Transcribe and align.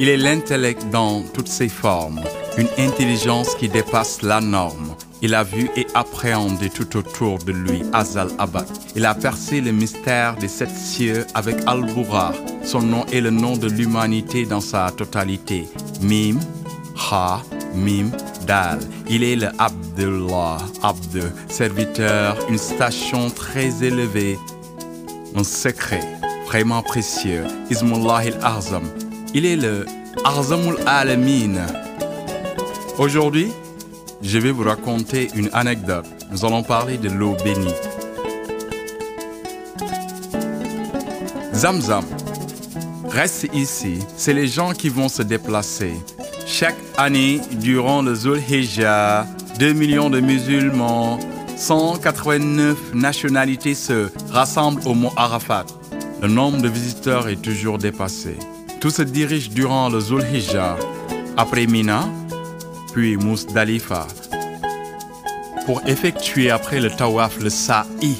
Il 0.00 0.08
est 0.08 0.16
l'intellect 0.16 0.90
dans 0.90 1.22
toutes 1.22 1.48
ses 1.48 1.68
formes, 1.68 2.20
une 2.58 2.68
intelligence 2.78 3.54
qui 3.54 3.68
dépasse 3.68 4.22
la 4.22 4.40
norme. 4.40 4.96
Il 5.22 5.34
a 5.34 5.44
vu 5.44 5.70
et 5.76 5.86
appréhendé 5.94 6.68
tout 6.68 6.96
autour 6.96 7.38
de 7.38 7.52
lui 7.52 7.82
Azal 7.92 8.28
Abad. 8.38 8.66
Il 8.96 9.06
a 9.06 9.14
percé 9.14 9.60
le 9.60 9.70
mystère 9.70 10.36
des 10.36 10.48
sept 10.48 10.70
cieux 10.70 11.24
avec 11.34 11.56
Al-Boura. 11.66 12.32
Son 12.64 12.82
nom 12.82 13.06
est 13.12 13.20
le 13.20 13.30
nom 13.30 13.56
de 13.56 13.68
l'humanité 13.68 14.44
dans 14.44 14.60
sa 14.60 14.90
totalité. 14.90 15.68
Mim, 16.02 16.40
Ha, 17.10 17.42
Mim, 17.74 18.10
Dal. 18.46 18.80
Il 19.08 19.22
est 19.22 19.36
le 19.36 19.48
Abdullah, 19.58 20.58
Abd, 20.82 21.32
serviteur, 21.48 22.36
une 22.50 22.58
station 22.58 23.30
très 23.30 23.84
élevée, 23.84 24.38
un 25.36 25.44
secret 25.44 26.02
vraiment 26.46 26.82
précieux. 26.82 27.44
Ismullah 27.70 28.16
al-Azam. 28.16 28.84
Il 29.36 29.46
est 29.46 29.56
le 29.56 29.84
Azamul 30.24 30.76
Alamin. 30.86 31.66
Aujourd'hui, 32.98 33.48
je 34.22 34.38
vais 34.38 34.52
vous 34.52 34.62
raconter 34.62 35.28
une 35.34 35.50
anecdote. 35.52 36.06
Nous 36.30 36.44
allons 36.44 36.62
parler 36.62 36.98
de 36.98 37.08
l'eau 37.08 37.36
bénie. 37.42 37.74
Zamzam. 41.52 42.04
Reste 43.08 43.48
ici, 43.52 43.98
c'est 44.16 44.34
les 44.34 44.46
gens 44.46 44.72
qui 44.72 44.88
vont 44.88 45.08
se 45.08 45.22
déplacer. 45.22 45.94
Chaque 46.46 46.78
année, 46.96 47.40
durant 47.60 48.02
le 48.02 48.14
Zulhijjah, 48.14 49.26
2 49.58 49.72
millions 49.72 50.10
de 50.10 50.20
musulmans, 50.20 51.18
189 51.56 52.94
nationalités 52.94 53.74
se 53.74 54.10
rassemblent 54.30 54.86
au 54.86 54.94
mont 54.94 55.12
Arafat. 55.16 55.66
Le 56.22 56.28
nombre 56.28 56.62
de 56.62 56.68
visiteurs 56.68 57.28
est 57.28 57.42
toujours 57.42 57.78
dépassé. 57.78 58.36
Tout 58.84 58.90
se 58.90 59.00
dirige 59.00 59.48
durant 59.48 59.88
le 59.88 59.98
Zulhijjah, 59.98 60.76
après 61.38 61.66
Mina, 61.66 62.06
puis 62.92 63.16
Mousdalifa, 63.16 64.06
pour 65.64 65.80
effectuer 65.86 66.50
après 66.50 66.80
le 66.80 66.90
Tawaf 66.90 67.40
le 67.40 67.48
Sa'i, 67.48 68.14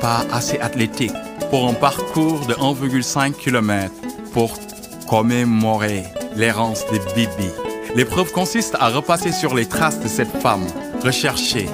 pas 0.00 0.24
assez 0.32 0.58
athlétiques, 0.58 1.12
pour 1.50 1.68
un 1.68 1.74
parcours 1.74 2.46
de 2.46 2.54
1,5 2.54 3.32
km 3.34 3.92
pour 4.32 4.58
commémorer 5.06 6.04
l'errance 6.34 6.86
de 6.86 6.98
Bibi. 7.14 7.50
L'épreuve 7.94 8.32
consiste 8.32 8.78
à 8.80 8.88
repasser 8.88 9.32
sur 9.32 9.54
les 9.54 9.66
traces 9.66 10.00
de 10.00 10.08
cette 10.08 10.34
femme 10.40 10.64
recherchée. 11.02 11.68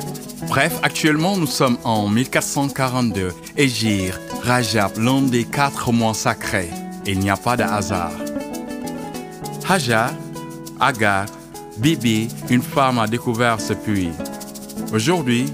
Bref, 0.49 0.81
actuellement 0.83 1.37
nous 1.37 1.47
sommes 1.47 1.79
en 1.85 2.09
1442 2.09 3.33
et 3.57 3.69
Rajab, 4.43 4.99
l'un 4.99 5.23
des 5.23 5.45
quatre 5.45 5.93
mois 5.93 6.15
sacrés. 6.15 6.71
Il 7.13 7.19
n'y 7.19 7.29
a 7.29 7.37
pas 7.37 7.57
de 7.57 7.65
hasard. 7.65 8.13
Hajar, 9.69 10.13
Agar, 10.79 11.27
Bibi, 11.79 12.29
une 12.49 12.63
femme 12.63 13.01
a 13.01 13.09
découvert 13.09 13.61
ce 13.61 13.73
puits. 13.73 14.13
Aujourd'hui, 14.93 15.53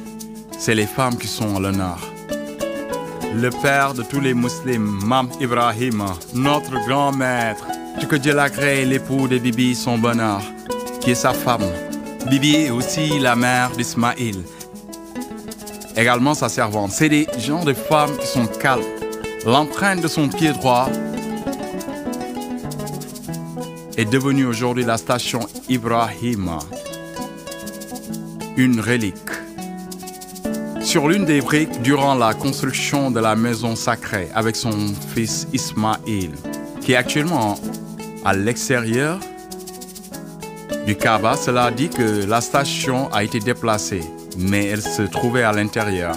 c'est 0.59 0.75
les 0.75 0.85
femmes 0.85 1.17
qui 1.17 1.27
sont 1.27 1.57
à 1.57 1.61
l'honneur. 1.61 1.99
Le 3.35 3.49
père 3.49 3.95
de 3.95 4.03
tous 4.03 4.21
les 4.21 4.35
musulmans, 4.35 5.07
Mam 5.07 5.29
Ibrahim, 5.41 6.05
notre 6.35 6.73
grand 6.87 7.13
maître, 7.13 7.67
que 8.07 8.17
Dieu 8.17 8.35
l'a 8.35 8.51
créé, 8.51 8.85
l'époux 8.85 9.27
de 9.27 9.39
Bibi, 9.39 9.75
son 9.75 9.97
bonheur, 9.97 10.43
qui 11.01 11.13
est 11.13 11.15
sa 11.15 11.33
femme. 11.33 11.65
Bibi 12.29 12.57
est 12.57 12.71
aussi 12.71 13.19
la 13.19 13.35
mère 13.35 13.71
d'Ismaïl, 13.71 14.43
également 15.97 16.35
sa 16.35 16.51
servante. 16.51 16.91
C'est 16.91 17.09
des 17.09 17.27
gens 17.39 17.65
de 17.65 17.73
femmes 17.73 18.15
qui 18.19 18.27
sont 18.27 18.47
calmes. 18.47 18.83
L'empreinte 19.47 20.03
de 20.03 20.09
son 20.09 20.29
pied 20.29 20.53
droit 20.53 20.91
est 23.97 24.05
devenue 24.05 24.45
aujourd'hui 24.45 24.85
la 24.85 24.99
station 24.99 25.41
Ibrahima, 25.69 26.59
une 28.57 28.81
relique. 28.81 29.17
Sur 30.83 31.09
l'une 31.09 31.25
des 31.25 31.41
briques, 31.41 31.81
durant 31.83 32.15
la 32.15 32.35
construction 32.35 33.11
de 33.11 33.21
la 33.21 33.35
maison 33.35 33.75
sacrée 33.75 34.29
avec 34.35 34.55
son 34.55 34.73
fils 35.15 35.49
Ismaïl, 35.53 36.33
qui 36.83 36.93
est 36.93 36.97
actuellement 36.97 37.59
à 38.25 38.35
l'extérieur 38.35 39.19
du 40.87 40.95
Kaaba, 40.95 41.37
cela 41.37 41.71
dit 41.71 41.89
que 41.89 42.25
la 42.27 42.41
station 42.41 43.11
a 43.13 43.25
été 43.25 43.41
déplacée, 43.41 44.05
mais 44.39 44.67
elle 44.67 44.83
se 44.83 45.03
trouvait 45.03 45.43
à 45.43 45.53
l'intérieur. 45.53 46.15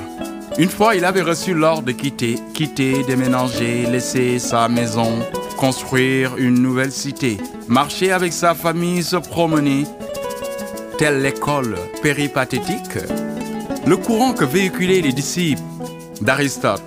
Une 0.58 0.70
fois, 0.70 0.96
il 0.96 1.06
avait 1.06 1.22
reçu 1.22 1.54
l'ordre 1.54 1.84
de 1.84 1.94
quitter, 1.94 2.36
quitter, 2.54 3.04
déménager, 3.04 3.86
laisser 3.86 4.38
sa 4.40 4.68
maison, 4.68 5.20
construire 5.60 6.38
une 6.38 6.62
nouvelle 6.62 6.92
cité, 6.92 7.38
marcher 7.68 8.14
avec 8.14 8.32
sa 8.32 8.56
famille, 8.56 9.04
se 9.04 9.18
promener, 9.18 9.84
telle 10.98 11.22
l'école 11.22 11.76
péripathétique. 12.02 12.98
Le 13.86 13.98
courant 13.98 14.32
que 14.32 14.46
véhiculaient 14.46 15.02
les 15.02 15.12
disciples 15.12 15.62
d'Aristote, 16.22 16.82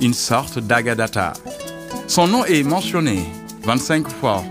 une 0.00 0.12
sorte 0.12 0.58
d'Agadata. 0.58 1.34
Son 2.08 2.26
nom 2.26 2.44
est 2.46 2.64
mentionné 2.64 3.20
25 3.62 4.08
fois 4.08 4.42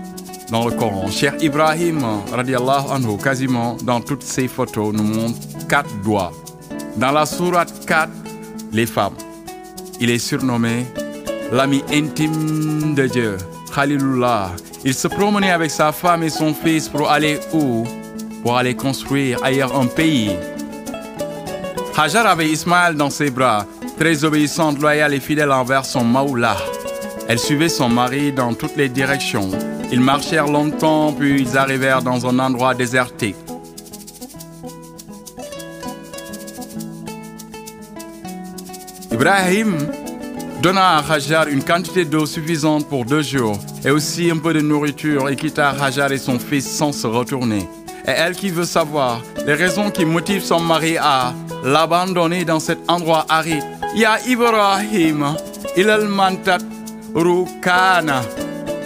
dans 0.50 0.66
le 0.66 0.74
Coran. 0.74 1.10
Cher 1.10 1.34
Ibrahim, 1.42 2.02
radiallahu 2.32 2.92
anhu, 2.92 3.18
quasiment 3.22 3.76
dans 3.82 4.00
toutes 4.00 4.22
ses 4.22 4.48
photos, 4.48 4.94
nous 4.94 5.04
montre 5.04 5.38
quatre 5.68 5.94
doigts. 6.02 6.32
Dans 6.96 7.12
la 7.12 7.26
sourate 7.26 7.84
4, 7.86 8.10
les 8.72 8.86
femmes. 8.86 9.18
Il 10.00 10.08
est 10.08 10.18
surnommé 10.18 10.86
l'ami 11.52 11.82
intime 11.92 12.94
de 12.94 13.06
Dieu, 13.06 13.36
Khalilullah. 13.74 14.50
Il 14.84 14.94
se 14.94 15.08
promenait 15.08 15.50
avec 15.50 15.70
sa 15.70 15.92
femme 15.92 16.22
et 16.22 16.30
son 16.30 16.54
fils 16.54 16.88
pour 16.88 17.10
aller 17.10 17.38
où? 17.52 17.84
Pour 18.42 18.56
aller 18.56 18.74
construire 18.74 19.42
ailleurs 19.44 19.78
un 19.78 19.86
pays. 19.86 20.30
Hajar 21.96 22.26
avait 22.26 22.48
Ismaël 22.48 22.94
dans 22.94 23.10
ses 23.10 23.30
bras, 23.30 23.66
très 23.98 24.24
obéissante, 24.24 24.80
loyale 24.80 25.12
et 25.12 25.20
fidèle 25.20 25.52
envers 25.52 25.84
son 25.84 26.02
Maoula. 26.02 26.56
Elle 27.28 27.38
suivait 27.38 27.68
son 27.68 27.90
mari 27.90 28.32
dans 28.32 28.54
toutes 28.54 28.76
les 28.76 28.88
directions. 28.88 29.50
Ils 29.92 30.00
marchèrent 30.00 30.46
longtemps, 30.46 31.12
puis 31.12 31.42
ils 31.42 31.58
arrivèrent 31.58 32.02
dans 32.02 32.26
un 32.26 32.38
endroit 32.38 32.74
désertique. 32.74 33.36
Ibrahim 39.12 39.76
donna 40.60 40.98
à 40.98 41.12
Hajar 41.12 41.48
une 41.48 41.64
quantité 41.64 42.04
d'eau 42.04 42.26
suffisante 42.26 42.86
pour 42.88 43.04
deux 43.04 43.22
jours 43.22 43.58
et 43.84 43.90
aussi 43.90 44.30
un 44.30 44.36
peu 44.36 44.52
de 44.52 44.60
nourriture 44.60 45.28
et 45.28 45.36
quitta 45.36 45.70
Hajar 45.70 46.12
et 46.12 46.18
son 46.18 46.38
fils 46.38 46.68
sans 46.70 46.92
se 46.92 47.06
retourner. 47.06 47.68
Et 48.06 48.10
elle 48.10 48.34
qui 48.34 48.50
veut 48.50 48.64
savoir 48.64 49.22
les 49.46 49.54
raisons 49.54 49.90
qui 49.90 50.04
motivent 50.04 50.44
son 50.44 50.60
mari 50.60 50.98
à 50.98 51.32
l'abandonner 51.64 52.44
dans 52.44 52.60
cet 52.60 52.78
endroit 52.88 53.24
aride. 53.28 53.64
Ya 53.94 54.18
Ibrahim, 54.26 55.34
ilal 55.76 56.08
mantat 56.08 56.58
rukana. 57.14 58.22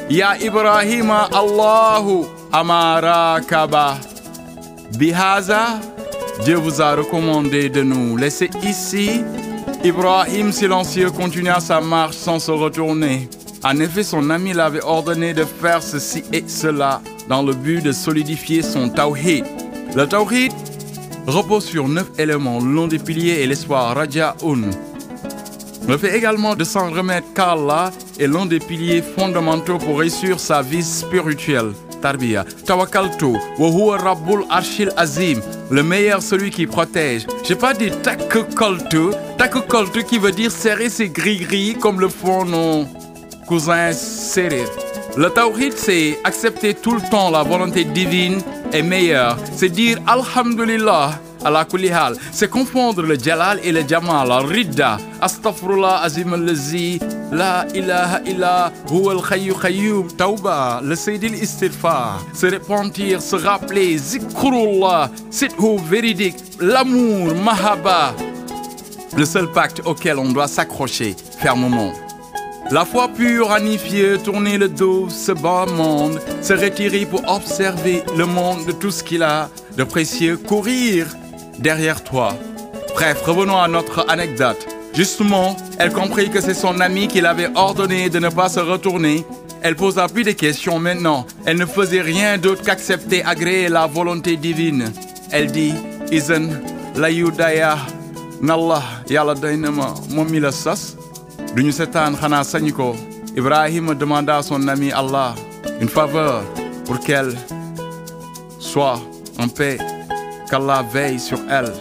Ya 0.09 0.37
Ibrahim, 0.41 1.11
Allahu 1.11 2.27
amarakaba. 2.53 3.99
Bihaza, 4.97 5.81
Dieu 6.45 6.57
vous 6.57 6.81
a 6.81 6.95
recommandé 6.95 7.69
de 7.69 7.83
nous 7.83 8.17
laisser 8.17 8.51
ici. 8.63 9.23
Ibrahim, 9.85 10.51
silencieux, 10.51 11.11
continua 11.11 11.61
sa 11.61 11.79
marche 11.79 12.17
sans 12.17 12.39
se 12.39 12.51
retourner. 12.51 13.29
En 13.63 13.79
effet, 13.81 14.03
son 14.03 14.31
ami 14.31 14.55
l'avait 14.55 14.83
ordonné 14.83 15.35
de 15.35 15.45
faire 15.45 15.83
ceci 15.83 16.25
et 16.33 16.43
cela 16.47 17.03
dans 17.29 17.43
le 17.43 17.53
but 17.53 17.83
de 17.83 17.93
solidifier 17.93 18.63
son 18.63 18.89
tawhid. 18.89 19.45
Le 19.95 20.07
tawhid 20.07 20.53
repose 21.27 21.67
sur 21.67 21.87
neuf 21.87 22.07
éléments, 22.19 22.61
l'un 22.61 22.89
des 22.89 22.99
piliers 22.99 23.43
et 23.43 23.47
l'espoir, 23.47 23.95
Raja'un. 23.95 24.71
Le 25.87 25.99
fait 25.99 26.17
également 26.17 26.57
de 26.57 26.65
s'en 26.65 26.91
remettre 26.91 27.35
qu'Allah 27.35 27.93
est 28.19 28.27
l'un 28.27 28.47
des 28.47 28.61
piliers 28.61 29.03
fondamentaux 29.03 29.77
pour 29.77 29.99
réussir 29.99 30.41
sa 30.41 30.63
vie 30.63 30.83
spirituelle. 30.83 31.73
Tawakaltu. 32.67 33.39
Wa 33.59 33.97
Rabbul 33.97 34.45
Azim. 34.97 35.41
Le 35.71 35.83
meilleur, 35.83 36.21
celui 36.23 36.51
qui 36.51 36.67
protège. 36.67 37.27
J'ai 37.47 37.55
pas 37.55 37.73
dit 37.73 37.91
takukoltu. 38.03 39.11
Takukoltu 39.39 40.05
qui 40.05 40.19
veut 40.19 40.33
dire 40.33 40.51
serrer 40.51 40.91
ses 40.91 41.09
gris-gris 41.09 41.77
comme 41.81 42.01
le 42.01 42.09
font 42.09 42.45
nos 42.45 42.85
cousins 43.47 43.93
serrés. 43.93 44.67
Le 45.17 45.31
tawhid, 45.31 45.73
c'est 45.77 46.19
accepter 46.25 46.75
tout 46.75 46.95
le 46.95 47.11
temps 47.11 47.31
la 47.31 47.43
volonté 47.43 47.85
divine 47.85 48.43
est 48.73 48.83
meilleure. 48.83 49.39
C'est 49.55 49.69
dire 49.69 49.99
Alhamdulillah 50.07 51.21
ala 51.45 51.65
kulli 51.65 51.91
hal. 51.91 52.17
C'est 52.33 52.51
confondre 52.51 53.03
le 53.03 53.19
jalal 53.19 53.61
et 53.63 53.73
le 53.73 53.87
jamal. 53.87 54.29
Ridda. 54.45 54.99
Astaghfirullah 55.21 56.03
azim 56.03 56.33
allazi 56.35 56.99
la 57.35 57.67
ilaha 57.75 58.21
illa 58.25 58.73
huwa 58.91 59.13
al 59.13 59.23
khayyu 59.23 59.55
qayyum. 59.55 60.09
Tauba. 60.17 60.81
Le 60.83 60.95
sayyidil 60.97 61.35
istighfar. 61.43 62.21
Se 62.33 62.47
repentir, 62.47 63.21
se 63.21 63.37
rappeler. 63.37 63.99
Zikrullah. 63.99 65.11
Sidhu 65.31 65.79
véridique. 65.91 66.37
L'amour, 66.61 67.35
mahaba. 67.35 68.15
Le 69.17 69.25
seul 69.25 69.51
pacte 69.53 69.81
auquel 69.85 70.19
on 70.19 70.33
doit 70.33 70.49
s'accrocher 70.49 71.15
fermement. 71.39 71.93
La 72.71 72.85
foi 72.85 73.09
pure, 73.09 73.53
anifiée, 73.53 74.19
tourner 74.19 74.57
le 74.57 74.69
dos, 74.69 75.11
ce 75.11 75.33
bas 75.33 75.67
monde, 75.67 76.19
se 76.41 76.55
retirer 76.55 77.05
pour 77.05 77.23
observer 77.29 78.03
le 78.17 78.25
monde 78.25 78.65
de 78.67 78.73
tout 78.73 78.91
ce 78.91 79.05
qu'il 79.05 79.23
a 79.23 79.51
de 79.77 79.85
précieux, 79.85 80.39
courir 80.39 81.07
derrière 81.59 82.03
toi. 82.03 82.35
Bref, 82.95 83.23
revenons 83.27 83.61
à 83.61 83.69
notre 83.69 84.07
anecdote. 84.09 84.74
Justement, 84.95 85.57
elle 85.79 85.93
comprit 85.93 86.31
que 86.31 86.41
c'est 86.41 86.55
son 86.55 86.81
ami 86.81 87.09
qui 87.09 87.21
l'avait 87.21 87.51
ordonné 87.55 88.09
de 88.11 88.21
ne 88.21 88.29
pas 88.29 88.49
se 88.49 88.61
retourner. 88.61 89.25
Elle 89.61 89.75
posa 89.75 90.07
plus 90.09 90.23
de 90.23 90.31
questions 90.33 90.79
maintenant. 90.79 91.27
Elle 91.47 91.59
ne 91.59 91.67
faisait 91.67 92.01
rien 92.01 92.39
d'autre 92.39 92.63
qu'accepter, 92.63 93.25
agréer 93.25 93.69
la 93.69 93.87
volonté 93.87 94.37
divine. 94.37 94.93
Elle 95.31 95.51
dit, 95.51 95.75
Izen, 96.13 96.61
la 96.95 97.11
yudaya, 97.11 97.79
nallah, 98.41 98.83
yalla 99.09 99.35
dainama, 99.35 99.95
momi 100.11 100.39
la 100.39 100.53
sas. 100.53 100.97
Ibrahim 103.37 103.95
demanda 103.95 104.39
à 104.39 104.43
son 104.43 104.69
ami 104.69 104.93
Allah 104.93 105.35
une 105.81 105.89
faveur 105.89 106.43
pour 106.85 107.01
qu'elle 107.01 107.35
soit 108.61 109.01
en 109.39 109.49
paix, 109.49 109.79
qu'Allah 110.49 110.85
veille 110.93 111.19
sur 111.19 111.39
elle. 111.51 111.73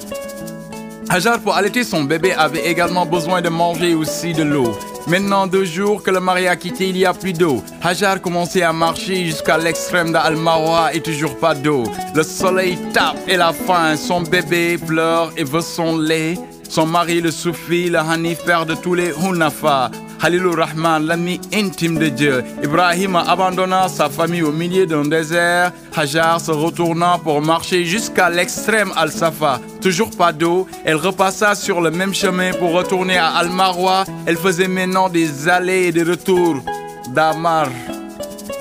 Hajar, 1.13 1.39
pour 1.42 1.56
allaiter 1.56 1.83
son 1.83 2.06
bébé, 2.06 2.33
avait 2.33 2.65
également 2.68 3.06
besoin 3.06 3.39
de 3.39 3.48
manger 3.48 3.94
aussi 3.94 4.33
de 4.33 4.42
l'eau. 4.42 4.75
Maintenant, 5.06 5.45
deux 5.45 5.63
jours 5.63 6.01
que 6.01 6.10
le 6.10 6.19
mari 6.19 6.48
a 6.48 6.56
quitté, 6.56 6.89
il 6.89 6.95
n'y 6.95 7.06
a 7.06 7.13
plus 7.13 7.33
d'eau. 7.33 7.63
Hajar 7.83 8.19
commençait 8.19 8.63
à 8.63 8.74
marcher 8.74 9.24
jusqu'à 9.24 9.60
l'extrême 9.60 10.12
d'Al-Marwa 10.12 10.92
et 10.92 11.01
toujours 11.01 11.38
pas 11.38 11.54
d'eau. 11.54 11.83
Le 12.15 12.24
soleil 12.24 12.80
tape 12.94 13.18
et 13.27 13.38
la 13.38 13.54
faim. 13.54 13.95
Son 13.95 14.21
bébé 14.21 14.80
pleure 14.80 15.31
et 15.38 15.44
veut 15.44 15.62
son 15.62 16.00
lait. 16.00 16.36
Son 16.68 16.88
mari, 16.88 17.21
le 17.21 17.30
soufi, 17.30 17.92
le 17.92 18.00
hanif, 18.00 18.44
père 18.44 18.65
de 18.65 18.74
tous 18.74 18.95
les 18.95 19.13
Hunafa. 19.15 19.92
Halilur 20.24 20.56
Rahman, 20.56 21.06
l'ami 21.06 21.42
intime 21.54 22.00
de 22.00 22.08
Dieu. 22.08 22.46
Ibrahim 22.64 23.18
abandonna 23.18 23.90
sa 23.90 24.08
famille 24.08 24.42
au 24.42 24.54
milieu 24.54 24.86
d'un 24.86 25.04
désert. 25.04 25.74
Hajar 25.94 26.40
se 26.40 26.52
retourna 26.52 27.20
pour 27.22 27.42
marcher 27.42 27.84
jusqu'à 27.84 28.30
l'extrême 28.30 28.94
Al-Safa. 28.96 29.60
Toujours 29.81 30.10
pas 30.12 30.31
d'eau. 30.31 30.66
Elle 30.86 30.96
repassa 30.96 31.56
sur 31.56 31.81
le 31.81 31.92
même 31.92 32.14
chemin 32.14 32.54
pour 32.54 32.72
retourner 32.72 33.18
à 33.18 33.31
Al-Marwa. 33.36 34.06
Elle 34.25 34.38
faisait 34.38 34.70
maintenant 34.70 35.10
des 35.10 35.50
allées 35.50 35.88
et 35.88 35.92
des 35.92 36.04
retours 36.04 36.64
d'Amar. 37.10 37.68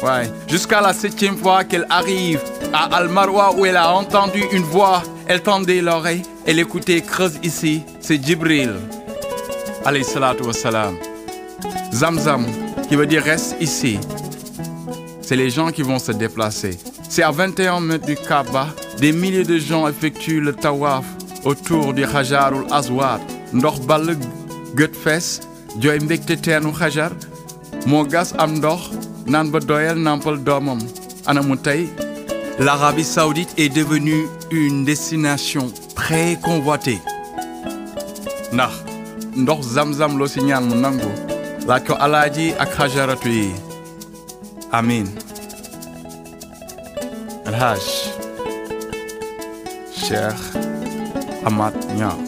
Ouais. 0.02 0.32
Jusqu'à 0.48 0.80
la 0.80 0.92
septième 0.92 1.36
fois 1.36 1.62
qu'elle 1.62 1.86
arrive 1.88 2.40
à 2.72 2.96
Al-Marwa 2.96 3.54
où 3.56 3.64
elle 3.64 3.76
a 3.76 3.94
entendu 3.94 4.42
une 4.50 4.64
voix. 4.64 5.04
Elle 5.28 5.42
tendait 5.42 5.80
l'oreille. 5.80 6.22
Elle 6.44 6.58
écoutait 6.58 7.02
creuse 7.02 7.38
ici. 7.44 7.84
C'est 8.00 8.20
Jibril. 8.20 8.72
Alayhi 9.84 10.02
salatu 10.02 10.42
wassalam. 10.42 10.96
Zamzam, 11.92 12.46
qui 12.88 12.96
veut 12.96 13.06
dire 13.06 13.22
reste 13.22 13.56
ici. 13.60 13.98
C'est 15.20 15.36
les 15.36 15.50
gens 15.50 15.70
qui 15.70 15.82
vont 15.82 15.98
se 15.98 16.12
déplacer. 16.12 16.78
C'est 17.08 17.22
à 17.22 17.30
21 17.30 17.80
mètres 17.80 18.06
du 18.06 18.16
Kaaba, 18.16 18.68
des 18.98 19.12
milliers 19.12 19.44
de 19.44 19.58
gens 19.58 19.86
effectuent 19.88 20.40
le 20.40 20.52
tawaf 20.52 21.04
autour 21.44 21.92
du 21.94 22.04
Hajarul 22.04 22.66
Azwad. 22.70 23.20
Ndox 23.52 23.80
ball 23.80 24.16
gët 24.74 24.94
fees 24.96 25.40
jooy 25.80 25.98
mbégte 26.00 26.36
teenu 26.40 26.70
Hajar 26.80 27.12
moo 27.86 28.04
gas 28.04 28.32
am 28.38 28.54
ndox 28.56 28.90
l'Arabie 32.58 33.04
Saoudite 33.04 33.54
est 33.58 33.68
devenue 33.70 34.26
une 34.50 34.84
destination 34.84 35.72
très 35.94 36.36
convoitée 36.42 36.98
ndax 38.52 38.72
ndox 39.36 39.62
Zamzam 39.74 40.18
laaj 41.66 41.82
ko 41.86 41.94
alaaji 41.94 42.46
ak 42.58 42.70
amin. 44.72 45.06
Alhaj 47.46 47.84
cheikh 50.02 50.42
Niang 51.96 52.22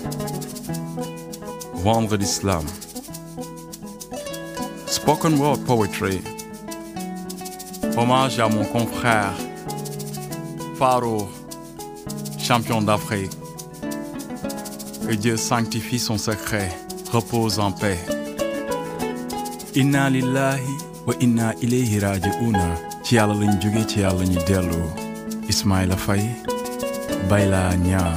vendre 1.85 2.17
l'islam 2.17 2.65
spoken 4.87 5.39
word 5.39 5.61
poetry. 5.67 6.21
Hommage 7.97 8.41
à 8.41 8.49
mon 8.49 8.65
confrère 8.65 9.33
Faro 10.79 11.29
champion 12.39 12.83
d'Afrique. 12.83 13.31
Que 15.07 15.15
Dieu 15.15 15.37
sanctifie 15.37 15.99
son 15.99 16.19
secret 16.19 16.71
repose 17.13 17.59
en 17.61 17.71
paix 17.71 17.99
inna 19.75 20.11
lillahi 20.11 20.75
wa 21.07 21.15
inna 21.19 21.55
ileyhi 21.61 22.01
raji 22.01 22.31
una 22.49 22.77
ci 23.03 23.17
yàlla 23.17 23.35
lañ 23.41 23.53
jóge 23.63 23.83
ci 23.91 24.01
yàlla 24.01 24.25
ñu 24.25 24.41
dellu. 24.49 24.83
Ismaila 25.49 25.97
fay 25.97 26.23
bayla 27.31 27.77
ñaa 27.77 28.15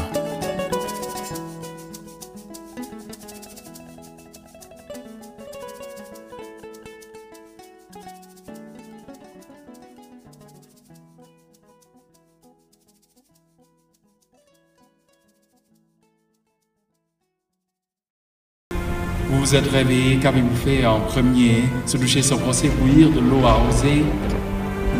Vous 19.29 19.39
vous 19.39 19.55
êtes 19.55 19.69
réveillé, 19.69 20.17
qu'avez-vous 20.19 20.55
fait 20.55 20.85
en 20.85 21.01
premier 21.01 21.63
Se 21.85 21.97
doucher, 21.97 22.21
se 22.21 22.33
brosser, 22.33 22.69
bouillir 22.69 23.09
de 23.09 23.19
l'eau 23.19 23.45
arrosée. 23.45 24.05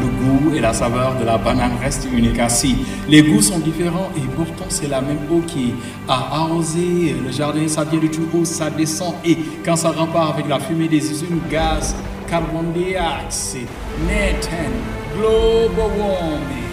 Le 0.02 0.06
goût 0.06 0.54
et 0.54 0.60
la 0.60 0.74
saveur 0.74 1.18
de 1.18 1.24
la 1.24 1.38
banane 1.38 1.78
restent 1.82 2.10
uniques 2.12 2.38
ainsi. 2.38 2.76
Les 3.08 3.24
goûts 3.24 3.42
sont 3.42 3.60
différents 3.60 4.10
et 4.18 4.28
pourtant 4.36 4.66
c'est 4.68 4.90
la 4.90 5.00
même 5.00 5.20
eau 5.32 5.40
qui 5.48 5.74
a 6.10 6.42
arrosé 6.42 7.16
le 7.24 7.32
jardin. 7.32 7.70
Ça 7.70 7.86
vient 7.86 8.02
du 8.02 8.10
tout 8.10 8.28
haut, 8.34 8.44
ça 8.44 8.70
descend 8.70 9.14
et 9.24 9.38
quand 9.64 9.78
ça 9.78 9.92
repart 9.92 10.34
avec 10.34 10.50
la 10.50 10.60
fumée 10.60 10.90
des 10.90 11.10
usines, 11.10 11.40
gaz, 11.50 11.96
carbone 12.28 12.74
dioxyde, 12.74 13.70
methane, 14.06 14.76
global 15.18 15.90
warming. 15.98 16.68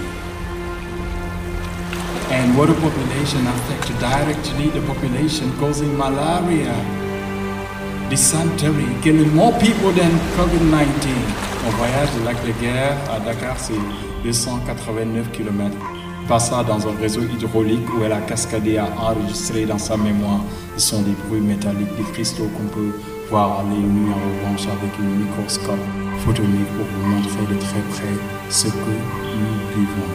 And 2.33 2.59
water 2.59 2.75
population 2.75 3.47
affect 3.47 3.97
directly 4.01 4.71
the 4.71 4.85
population 4.87 5.53
causing 5.61 5.97
malaria 5.97 6.75
dysentery, 8.11 8.87
killing 9.03 9.35
more 9.35 9.53
people 9.59 9.93
than 9.93 10.13
COVID-19. 10.37 11.09
On 11.67 11.71
voyage 11.77 12.11
du 12.17 12.25
lac 12.25 12.37
de 12.47 12.53
Guerre 12.61 12.97
à 13.11 13.21
Dakar, 13.21 13.59
c'est 13.59 13.73
289 14.25 15.31
km. 15.33 15.75
Passa 16.29 16.65
dans 16.65 16.87
un 16.89 16.97
réseau 17.01 17.23
hydraulique 17.23 17.87
où 17.95 18.03
elle 18.05 18.13
a 18.13 18.21
cascadé 18.21 18.79
à 18.79 18.87
enregistrer 18.99 19.67
dans 19.67 19.79
sa 19.79 19.97
mémoire. 19.97 20.41
Ce 20.77 20.89
sont 20.91 21.03
des 21.03 21.13
bruits 21.29 21.41
métalliques, 21.41 21.95
des 21.97 22.13
cristaux 22.13 22.49
qu'on 22.57 22.69
peut 22.75 22.93
voir 23.31 23.61
à 23.61 23.63
l'œil 23.63 23.79
nu 23.83 24.11
en 24.11 24.15
revanche 24.15 24.67
avec 24.67 24.93
un 25.01 25.25
microscope 25.25 25.79
photonique 26.25 26.69
pour 26.77 26.87
vous 26.87 27.07
montrer 27.09 27.55
de 27.55 27.59
très 27.61 27.81
près 27.91 28.15
ce 28.51 28.69
que 28.69 28.95
nous 29.41 29.57
vivons. 29.77 30.11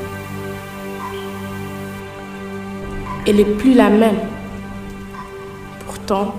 Elle 3.27 3.35
n'est 3.35 3.57
plus 3.57 3.73
la 3.73 3.89
même. 3.89 4.17
Pourtant, 5.85 6.33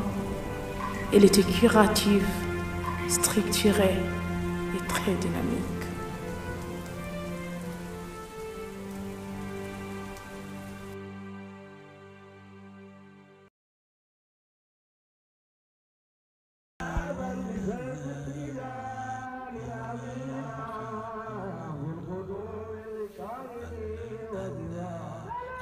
elle 1.13 1.25
était 1.25 1.43
curative, 1.43 2.27
structurée 3.09 3.97
et 4.77 4.87
très 4.87 5.13
dynamique. 5.15 5.65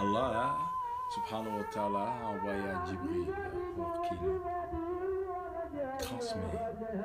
Allah, 0.00 0.56
subhanahu 1.14 1.58
wa 1.58 1.64
ta'ala, 1.72 1.98
a 1.98 2.26
envoyé 2.28 2.68
à 2.70 2.84
pour 3.76 4.02
qu'il 4.02 4.18
transmet 6.18 6.58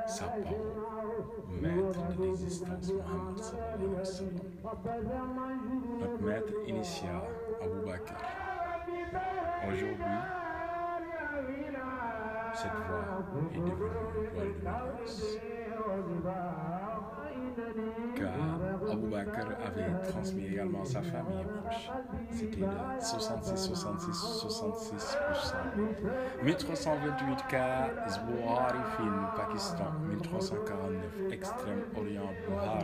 sa 0.06 0.24
parole, 0.24 1.24
maître 1.60 2.16
de 2.16 2.24
l'existence, 2.24 2.92
Muhammad 2.92 3.38
sallallahu. 3.38 4.30
Notre 6.00 6.22
maître 6.22 6.52
initial, 6.66 7.22
Abu 7.62 7.86
Bakr. 7.86 8.14
Aujourd'hui, 9.68 10.18
cette 12.54 12.72
voix 12.72 13.04
est 13.52 13.58
devenue 13.58 14.28
une 14.36 14.54
voix 14.54 14.90
lumineuse. 14.94 15.38
Car 18.16 18.92
Abu 18.92 19.06
Bakr 19.08 19.46
avait 19.64 20.08
transmis 20.10 20.46
également 20.46 20.84
sa 20.84 21.02
famille 21.02 21.44
proche. 21.44 21.90
C'était 22.30 22.60
de 22.60 22.66
66, 23.00 23.56
66, 23.56 24.10
66%. 24.46 25.54
1328 26.42 27.46
cas, 27.48 27.90
Zbouhari 28.08 28.78
film, 28.96 29.26
Pakistan. 29.36 29.92
1349, 30.08 31.32
Extrême-Orient, 31.32 32.30
Buhara, 32.48 32.78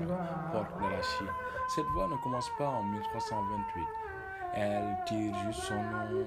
porte 0.53 0.79
de 0.79 0.89
la 0.91 1.03
Chine. 1.03 1.27
Cette 1.75 1.87
voie 1.95 2.09
ne 2.09 2.17
commence 2.23 2.51
pas 2.59 2.69
en 2.69 2.83
1328. 2.85 3.85
Elle 4.55 4.97
tire 5.07 5.35
juste 5.47 5.61
son 5.61 5.75
nom 5.75 6.27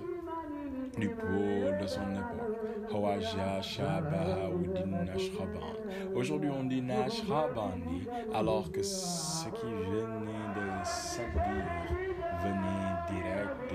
Aujourd'hui, 6.15 6.49
on 6.49 6.63
dit 6.65 6.81
Nashrabani, 6.81 8.07
alors 8.33 8.71
que 8.71 8.83
ce 8.83 9.45
qui 9.45 9.65
venait 9.65 10.53
de 10.55 10.85
s'abdir 10.85 11.65
venait 12.43 12.82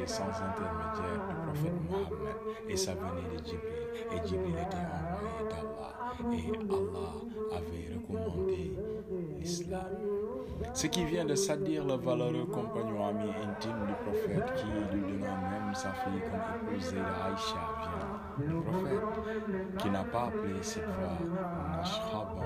sans 0.06 0.28
intermédiaire 0.28 1.26
du 1.28 1.34
prophète 1.46 1.80
Mohammed. 1.90 2.36
Et 2.68 2.76
ça 2.76 2.94
venait 2.94 3.36
de. 3.36 4.16
Et 4.16 4.28
Jibril 4.28 4.54
était 4.54 4.76
envoyé 4.76 5.48
d'Allah. 5.50 5.94
Et 6.32 6.56
Allah 6.56 7.56
avait 7.56 7.94
recommandé 7.94 8.72
l'islam. 9.38 9.98
Ce 10.74 10.86
qui 10.86 11.04
vient 11.04 11.24
de 11.24 11.34
s'adire 11.34 11.84
le 11.84 11.94
valeureux 11.94 12.46
compagnon 12.46 13.06
ami 13.06 13.30
intime 13.30 13.86
du 13.86 13.94
prophète 14.04 14.54
qui 14.56 14.66
lui 14.66 15.02
donna 15.02 15.36
même 15.36 15.74
sa 15.74 15.92
fille 15.92 16.20
comme 16.20 16.74
épouse 16.74 16.92
d'Aïcha 16.92 18.34
vient 18.38 18.48
du 18.48 18.62
prophète 18.62 19.78
qui 19.78 19.90
n'a 19.90 20.04
pas 20.04 20.24
appelé 20.24 20.54
cette 20.62 20.84
fois 20.84 21.18
Nashraban 21.76 22.42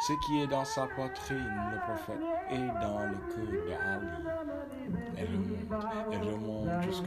ce 0.00 0.12
qui 0.12 0.40
est 0.40 0.46
dans 0.46 0.64
sa 0.64 0.86
poitrine, 0.86 1.60
le 1.72 1.78
prophète, 1.80 2.20
est 2.50 2.68
dans 2.80 3.00
le 3.00 3.16
cœur 3.34 3.57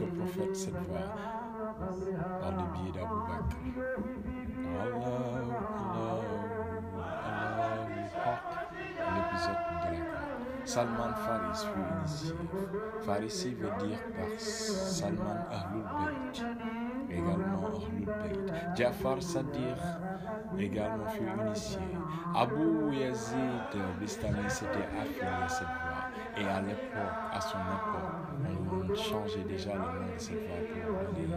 remonte 0.02 0.26
jusqu'au 0.26 0.42
prophète 0.42 0.56
cette 0.56 0.74
fois, 0.74 1.14
par 2.40 2.52
le 2.52 2.64
biais 2.72 2.92
d'Abu 2.92 3.18
Bakr. 3.28 3.56
L'épisode 9.14 9.50
de 9.50 9.90
la 9.90 10.04
croix. 10.04 10.32
Salman 10.64 11.14
Faris 11.16 11.66
fut 11.66 11.80
initié. 11.98 12.34
Farisi 13.00 13.50
veut 13.54 13.72
dire 13.84 13.98
par 14.16 14.30
Salman 14.38 15.40
Ahlul 15.50 15.82
Bayt, 15.82 16.34
également 17.10 17.66
Ahlul 17.66 18.04
Bayt. 18.06 18.52
Jafar 18.76 19.20
Sadir 19.22 19.76
également 20.58 21.08
fut 21.08 21.24
initié. 21.44 21.80
Abu 22.34 22.94
Yazid 22.94 23.74
Bistami 24.00 24.48
s'était 24.48 24.88
affilié 25.00 25.48
cette 25.48 25.66
voie. 25.66 25.91
Et 26.42 26.44
à 26.44 26.60
l'époque, 26.60 27.18
à 27.32 27.40
son 27.40 27.58
époque, 27.58 28.90
on 28.90 28.94
changeait 28.96 29.44
déjà 29.44 29.74
le 29.74 29.78
nom 29.78 30.12
de 30.12 30.18
cette 30.18 30.34
voie 30.34 30.56
pour 30.72 31.12
donner 31.12 31.36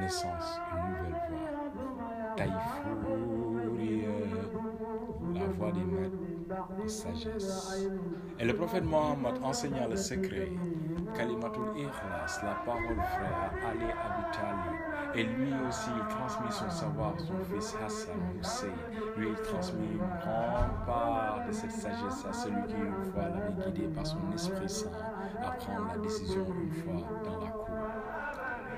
naissance 0.00 0.60
à 0.72 0.76
une 0.76 0.88
nouvelle 0.90 1.20
voie. 1.28 2.34
Taïfouri, 2.36 4.04
la 5.34 5.46
voie 5.56 5.70
des 5.72 5.84
maîtres 5.84 6.82
de 6.82 6.88
sagesse. 6.88 7.88
Et 8.40 8.44
le 8.44 8.54
prophète 8.54 8.84
Mohammed 8.84 9.34
enseigna 9.42 9.86
le 9.86 9.96
secret, 9.96 10.48
Kalimatul 11.14 11.68
Ikhlas, 11.76 12.40
la 12.42 12.54
parole 12.66 12.98
à 12.98 13.68
Ali 13.68 13.84
Abi 13.84 14.24
Talib. 14.32 14.89
Et 15.14 15.24
lui 15.24 15.52
aussi, 15.68 15.90
il 15.96 16.06
transmit 16.14 16.52
son 16.52 16.70
savoir 16.70 17.14
à 17.14 17.18
son 17.18 17.38
fils 17.52 17.76
Hassan 17.84 18.16
Hussein. 18.38 18.68
Lui, 19.16 19.28
il 19.30 19.42
transmit 19.42 19.88
une 19.92 19.98
grande 19.98 20.86
part 20.86 21.40
de 21.46 21.52
cette 21.52 21.72
sagesse 21.72 22.24
à 22.28 22.32
celui 22.32 22.62
qui, 22.66 22.74
une 22.74 23.12
fois, 23.12 23.24
l'avait 23.28 23.70
guidé 23.70 23.88
par 23.88 24.06
son 24.06 24.18
Esprit 24.32 24.68
Saint 24.68 24.90
à 25.42 25.50
prendre 25.52 25.88
la 25.88 25.98
décision 25.98 26.46
une 26.62 26.72
fois 26.72 27.08
dans 27.24 27.40
la 27.40 27.50
cour. 27.50 27.68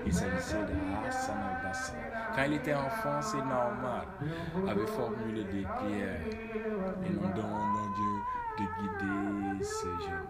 Il 0.06 0.12
s'agissait 0.12 0.62
de 0.64 1.06
Hassan 1.06 1.36
al-Basri. 1.36 1.96
Quand 2.34 2.42
il 2.44 2.54
était 2.54 2.74
enfant, 2.74 3.20
c'est 3.20 3.38
normal. 3.38 4.06
avait 4.68 4.86
formulé 4.86 5.44
des 5.44 5.62
prières 5.62 6.20
et 7.04 7.10
nous 7.10 7.32
demandant 7.34 7.92
Dieu 7.94 8.22
de 8.58 8.64
guider 8.80 9.64
ces 9.64 9.86
jeunes. 9.86 10.28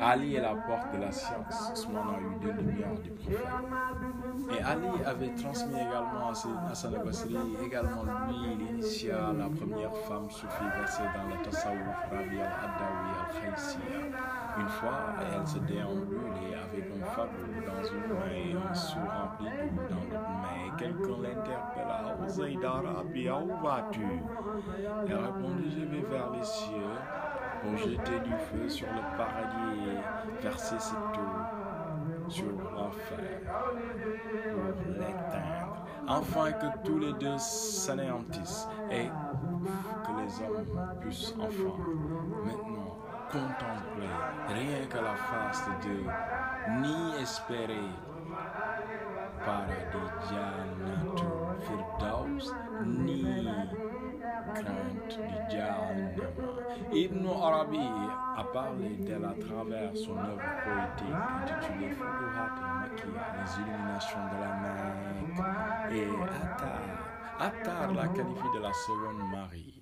Ali 0.00 0.36
est 0.36 0.40
la 0.40 0.54
porte 0.54 0.92
de 0.92 0.98
la 0.98 1.10
science. 1.10 1.72
Ousmane 1.72 2.14
a 2.14 2.20
eu 2.20 2.40
deux 2.40 2.62
lumières 2.62 2.94
du 3.02 3.10
prophète. 3.10 3.46
Et 4.56 4.62
Ali 4.62 4.86
avait 5.04 5.34
transmis 5.34 5.74
également 5.74 6.28
à 6.28 6.70
Hassan 6.70 6.94
également 7.64 8.04
lui, 8.04 8.34
il 8.52 8.70
initia 8.70 9.32
la 9.36 9.48
première 9.48 9.94
femme 10.08 10.30
soufie 10.30 10.64
versée 10.76 11.02
dans 11.14 11.36
le 11.36 11.42
Tasawwuf, 11.42 11.96
Rabi 12.10 12.40
al-Adawi 12.40 13.10
al-Khaïsiya. 13.26 13.80
Une 14.60 14.68
fois, 14.68 14.98
elle 15.20 15.46
se 15.46 15.58
déambulait 15.58 16.54
avec 16.54 16.90
un 16.90 17.04
fardeau 17.06 17.32
dans 17.66 17.88
une 17.88 18.14
main 18.14 18.32
et 18.32 18.70
un 18.70 18.74
seau 18.74 18.98
rempli 18.98 19.46
d'eau 19.46 19.82
dans 19.90 19.96
l'autre 19.96 20.30
main. 20.30 20.76
Quelqu'un 20.78 21.22
l'interpella 21.22 22.28
Zaïda 22.28 22.70
Rabi, 22.70 23.28
où 23.30 23.66
vas-tu? 23.66 24.00
Elle 25.06 25.16
répondit 25.16 25.70
Je 25.76 25.84
vais 25.84 26.02
vers 26.08 26.30
les 26.30 26.44
cieux 26.44 26.96
pour 27.60 27.76
jeter 27.76 28.20
du 28.20 28.32
feu 28.50 28.68
sur 28.68 28.86
le 28.88 29.16
paradis 29.16 29.90
et 29.90 30.42
verser 30.42 30.78
cette 30.78 30.96
eau 30.96 32.28
sur 32.28 32.46
l'enfer 32.74 33.40
pour 34.50 34.92
l'éteindre, 34.92 35.84
afin 36.06 36.52
que 36.52 36.66
tous 36.84 36.98
les 36.98 37.12
deux 37.14 37.38
s'anéantissent 37.38 38.68
et 38.90 39.06
que 39.06 40.12
les 40.20 40.46
hommes 40.46 40.96
puissent 41.00 41.34
enfin 41.38 41.76
maintenant 42.44 42.98
contempler 43.30 44.08
rien 44.48 44.86
que 44.88 44.98
la 44.98 45.14
face 45.14 45.64
de 45.66 45.88
Dieu, 45.88 46.06
ni 46.80 47.22
espérer 47.22 47.88
Ibn 56.90 57.26
Arabi 57.26 57.78
a 58.36 58.44
parlé 58.44 58.96
d'elle 58.96 59.24
à 59.24 59.34
travers 59.34 59.94
son 59.94 60.16
œuvre 60.16 60.40
poétique 60.64 61.14
intitulée 61.42 61.90
Fukuhat 61.90 62.54
al-Makiyya, 62.64 63.24
les 63.36 63.52
illuminations 63.60 64.24
de 64.32 64.36
la 64.40 64.52
Mecque, 64.62 65.92
et 65.92 66.08
Attar. 66.42 66.80
Attar 67.38 67.92
la 67.92 68.08
qualifie 68.08 68.52
de 68.54 68.60
la 68.62 68.72
seconde 68.72 69.30
Marie. 69.30 69.77